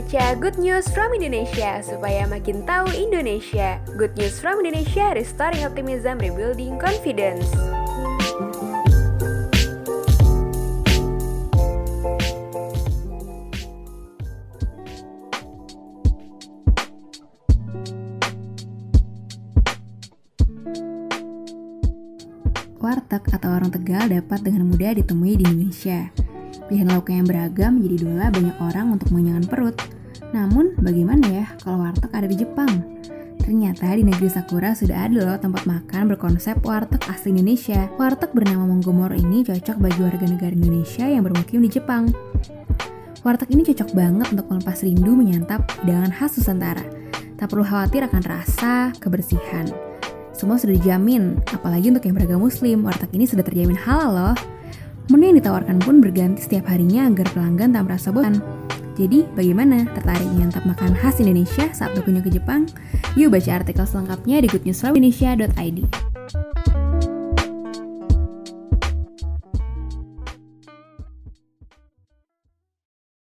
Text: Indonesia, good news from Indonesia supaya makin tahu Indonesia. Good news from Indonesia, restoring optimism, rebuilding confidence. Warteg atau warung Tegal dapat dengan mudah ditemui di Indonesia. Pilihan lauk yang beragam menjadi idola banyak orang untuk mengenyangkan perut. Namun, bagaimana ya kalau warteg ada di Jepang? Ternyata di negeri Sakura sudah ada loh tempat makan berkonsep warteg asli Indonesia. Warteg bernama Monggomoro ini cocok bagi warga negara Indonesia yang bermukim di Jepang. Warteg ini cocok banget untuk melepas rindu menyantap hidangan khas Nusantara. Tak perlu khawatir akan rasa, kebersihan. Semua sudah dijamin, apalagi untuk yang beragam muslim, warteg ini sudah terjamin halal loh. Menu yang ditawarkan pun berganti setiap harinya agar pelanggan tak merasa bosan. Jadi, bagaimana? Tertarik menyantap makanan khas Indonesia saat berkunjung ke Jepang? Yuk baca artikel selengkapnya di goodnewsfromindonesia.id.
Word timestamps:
Indonesia, 0.00 0.32
good 0.40 0.56
news 0.56 0.88
from 0.96 1.12
Indonesia 1.12 1.84
supaya 1.84 2.24
makin 2.24 2.64
tahu 2.64 2.88
Indonesia. 2.88 3.76
Good 4.00 4.16
news 4.16 4.40
from 4.40 4.64
Indonesia, 4.64 5.12
restoring 5.12 5.60
optimism, 5.60 6.16
rebuilding 6.16 6.80
confidence. 6.80 7.44
Warteg 22.80 23.20
atau 23.36 23.52
warung 23.52 23.68
Tegal 23.68 24.08
dapat 24.08 24.48
dengan 24.48 24.64
mudah 24.64 24.96
ditemui 24.96 25.36
di 25.36 25.44
Indonesia. 25.44 26.29
Pilihan 26.68 26.88
lauk 26.90 27.10
yang 27.10 27.26
beragam 27.26 27.78
menjadi 27.78 27.94
idola 28.06 28.26
banyak 28.30 28.56
orang 28.62 28.86
untuk 28.94 29.08
mengenyangkan 29.10 29.46
perut. 29.50 29.76
Namun, 30.30 30.78
bagaimana 30.78 31.26
ya 31.26 31.46
kalau 31.62 31.82
warteg 31.82 32.10
ada 32.14 32.26
di 32.30 32.36
Jepang? 32.38 32.72
Ternyata 33.40 33.96
di 33.96 34.04
negeri 34.04 34.28
Sakura 34.30 34.76
sudah 34.76 35.10
ada 35.10 35.16
loh 35.16 35.38
tempat 35.40 35.64
makan 35.66 36.12
berkonsep 36.12 36.60
warteg 36.62 37.02
asli 37.10 37.34
Indonesia. 37.34 37.88
Warteg 37.98 38.30
bernama 38.30 38.68
Monggomoro 38.68 39.16
ini 39.16 39.42
cocok 39.42 39.80
bagi 39.80 40.00
warga 40.04 40.26
negara 40.28 40.54
Indonesia 40.54 41.08
yang 41.08 41.26
bermukim 41.26 41.58
di 41.64 41.70
Jepang. 41.72 42.12
Warteg 43.26 43.50
ini 43.50 43.66
cocok 43.66 43.90
banget 43.96 44.28
untuk 44.30 44.46
melepas 44.48 44.80
rindu 44.86 45.12
menyantap 45.18 45.66
hidangan 45.82 46.12
khas 46.14 46.38
Nusantara. 46.38 46.84
Tak 47.40 47.48
perlu 47.48 47.64
khawatir 47.64 48.04
akan 48.04 48.22
rasa, 48.22 48.92
kebersihan. 49.00 49.66
Semua 50.36 50.56
sudah 50.56 50.76
dijamin, 50.76 51.36
apalagi 51.52 51.92
untuk 51.92 52.06
yang 52.06 52.16
beragam 52.16 52.40
muslim, 52.40 52.84
warteg 52.84 53.12
ini 53.12 53.26
sudah 53.28 53.44
terjamin 53.44 53.76
halal 53.76 54.10
loh. 54.12 54.34
Menu 55.10 55.34
yang 55.34 55.42
ditawarkan 55.42 55.82
pun 55.82 55.98
berganti 55.98 56.46
setiap 56.46 56.70
harinya 56.70 57.10
agar 57.10 57.26
pelanggan 57.34 57.74
tak 57.74 57.82
merasa 57.90 58.14
bosan. 58.14 58.38
Jadi, 58.94 59.26
bagaimana? 59.34 59.82
Tertarik 59.90 60.28
menyantap 60.30 60.62
makanan 60.62 60.94
khas 60.94 61.18
Indonesia 61.18 61.66
saat 61.74 61.98
berkunjung 61.98 62.22
ke 62.22 62.38
Jepang? 62.38 62.70
Yuk 63.18 63.34
baca 63.34 63.58
artikel 63.58 63.82
selengkapnya 63.82 64.38
di 64.38 64.46
goodnewsfromindonesia.id. 64.46 66.09